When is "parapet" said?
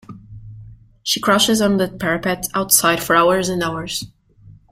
1.87-2.47